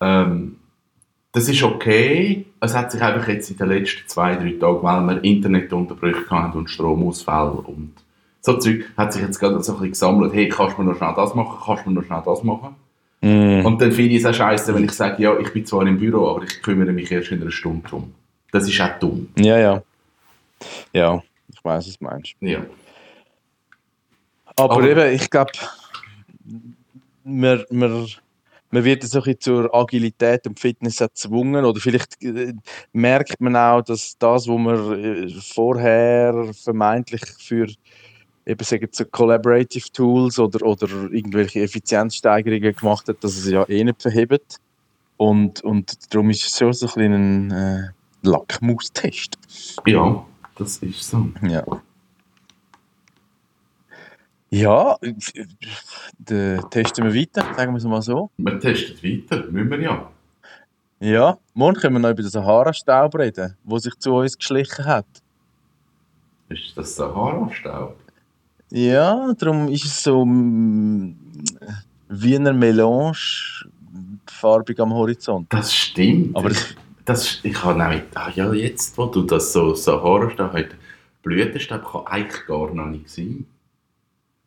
Ähm, 0.00 0.56
das 1.32 1.48
ist 1.48 1.62
okay. 1.62 2.46
Es 2.60 2.74
hat 2.74 2.90
sich 2.90 3.02
einfach 3.02 3.28
jetzt 3.28 3.50
in 3.50 3.58
den 3.58 3.68
letzten 3.68 4.08
zwei, 4.08 4.36
drei 4.36 4.52
Tagen, 4.52 4.82
weil 4.82 5.06
wir 5.06 5.24
Internetunterbrüche 5.24 6.30
hatten 6.30 6.58
und 6.58 6.70
Stromausfall 6.70 7.50
und 7.50 7.92
so 8.40 8.56
Zeug, 8.58 8.84
hat 8.96 9.12
sich 9.12 9.22
jetzt 9.22 9.38
gerade 9.40 9.60
so 9.62 9.72
ein 9.72 9.78
bisschen 9.78 9.90
gesammelt. 9.90 10.32
Hey, 10.32 10.48
kannst 10.48 10.78
du 10.78 10.82
mir 10.82 10.90
noch 10.90 10.96
schnell 10.96 11.12
das 11.16 11.34
machen? 11.34 11.58
Kannst 11.64 11.84
du 11.84 11.90
mir 11.90 11.96
noch 11.96 12.06
schnell 12.06 12.22
das 12.24 12.44
machen? 12.44 12.76
mm. 13.20 13.66
Und 13.66 13.80
dann 13.80 13.92
finde 13.92 14.14
ich 14.14 14.22
es 14.22 14.26
auch 14.26 14.34
scheiße, 14.34 14.74
wenn 14.74 14.84
ich 14.84 14.92
sage, 14.92 15.22
ja, 15.22 15.36
ich 15.38 15.52
bin 15.52 15.66
zwar 15.66 15.86
im 15.86 15.98
Büro, 15.98 16.28
aber 16.30 16.44
ich 16.44 16.62
kümmere 16.62 16.92
mich 16.92 17.10
erst 17.10 17.32
in 17.32 17.42
einer 17.42 17.50
Stunde 17.50 17.88
drum. 17.88 18.14
Das 18.52 18.68
ist 18.68 18.80
auch 18.80 18.98
dumm. 18.98 19.28
ja, 19.36 19.58
ja. 19.58 19.82
Ja, 20.92 21.22
ich 21.52 21.62
weiß, 21.62 21.86
was 21.86 21.98
du 21.98 22.04
meinst. 22.04 22.34
Ja. 22.40 22.60
Aber, 24.56 24.74
Aber- 24.76 24.88
eben, 24.88 25.14
ich 25.14 25.28
glaube, 25.30 25.52
man, 27.24 27.64
man, 27.70 28.06
man 28.70 28.84
wird 28.84 29.02
so 29.04 29.18
ein 29.18 29.24
bisschen 29.24 29.40
zur 29.40 29.74
Agilität 29.74 30.46
und 30.46 30.58
Fitness 30.58 30.98
gezwungen. 30.98 31.64
Oder 31.64 31.80
vielleicht 31.80 32.22
äh, 32.22 32.54
merkt 32.92 33.40
man 33.40 33.56
auch, 33.56 33.82
dass 33.82 34.16
das, 34.18 34.48
was 34.48 34.58
man 34.58 35.02
äh, 35.02 35.28
vorher 35.40 36.52
vermeintlich 36.54 37.22
für 37.38 37.66
eben 38.46 38.64
sagen 38.64 38.88
so 38.92 39.04
Collaborative 39.04 39.90
Tools 39.92 40.38
oder, 40.38 40.64
oder 40.64 40.88
irgendwelche 41.10 41.62
Effizienzsteigerungen 41.62 42.74
gemacht 42.74 43.08
hat, 43.08 43.22
dass 43.22 43.36
es 43.36 43.50
ja 43.50 43.68
eh 43.68 43.82
nicht 43.82 44.00
verhebt. 44.00 44.58
Und, 45.16 45.62
und 45.62 46.14
darum 46.14 46.30
ist 46.30 46.46
es 46.46 46.58
schon 46.58 46.72
so 46.72 46.86
ein 46.86 46.94
bisschen 46.94 47.12
ein 47.12 47.50
äh, 47.50 47.88
Lackmustest. 48.22 49.38
Ja, 49.86 50.24
das 50.56 50.78
ist 50.78 51.02
so. 51.02 51.28
Ja. 51.42 51.64
Ja, 54.56 54.96
den 56.18 56.70
testen 56.70 57.04
wir 57.04 57.14
weiter, 57.14 57.44
sagen 57.54 57.72
wir 57.72 57.76
es 57.76 57.84
mal 57.84 58.00
so. 58.00 58.30
Wir 58.38 58.58
testen 58.58 58.96
weiter, 59.02 59.44
müssen 59.50 59.70
wir 59.70 59.80
ja. 59.80 60.10
Ja, 60.98 61.38
morgen 61.52 61.78
können 61.78 61.96
wir 61.96 62.00
noch 62.00 62.10
über 62.10 62.22
den 62.22 62.30
Sahara-Staub 62.30 63.14
reden, 63.16 63.54
der 63.62 63.78
sich 63.78 63.94
zu 63.98 64.14
uns 64.14 64.38
geschlichen 64.38 64.86
hat. 64.86 65.04
Ist 66.48 66.74
das 66.74 66.96
Sahara-Staub? 66.96 67.96
Ja, 68.70 69.30
darum 69.38 69.68
ist 69.68 69.84
es 69.84 70.02
so 70.02 70.24
mm, 70.24 71.14
Wiener 72.08 72.54
Melange 72.54 73.18
farbig 74.26 74.80
am 74.80 74.94
Horizont. 74.94 75.52
Das 75.52 75.74
stimmt. 75.74 76.34
Aber 76.34 76.50
ich, 76.50 76.76
das, 77.04 77.40
ich 77.42 77.62
habe 77.62 77.78
nämlich, 77.78 78.04
ah 78.14 78.30
ja, 78.34 78.50
jetzt, 78.54 78.96
wo 78.96 79.04
du 79.04 79.20
das 79.20 79.52
so 79.52 79.74
Sahara-Staub 79.74 80.54
heute 80.54 80.76
Blütenstaub 81.22 81.84
kann 81.84 82.06
eigentlich 82.06 82.46
gar 82.46 82.72
noch 82.72 82.86
nicht 82.86 83.10
sein. 83.10 83.44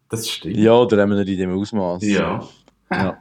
Das 0.10 0.28
stimmt. 0.30 0.58
Ja, 0.58 0.74
oder 0.74 1.02
haben 1.02 1.12
wir 1.12 1.18
nicht 1.18 1.30
in 1.30 1.38
dem 1.38 1.52
Ausmaß. 1.58 2.04
Ja. 2.04 2.48
Ja. 2.92 3.18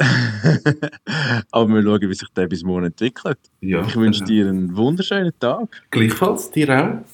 Aber 1.50 1.68
wir 1.68 1.82
schauen, 1.82 2.00
wie 2.10 2.14
sich 2.14 2.28
der 2.36 2.46
bis 2.46 2.62
morgen 2.62 2.86
entwickelt. 2.86 3.38
ja 3.60 3.84
Ich 3.86 3.96
wünsche 3.96 4.20
genau. 4.24 4.28
dir 4.28 4.48
einen 4.48 4.76
wunderschönen 4.76 5.32
Tag. 5.38 5.82
Gleichfalls 5.90 6.50
dir 6.50 6.68
auch. 6.70 7.04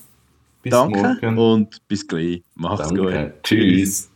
Bis 0.62 0.70
Danke 0.70 0.98
morgen. 0.98 1.38
und 1.38 1.88
bis 1.88 2.07
gleich. 2.07 2.42
Macht's 2.55 2.88
gut. 2.90 3.12
Danke. 3.12 3.35
Tschüss. 3.42 4.11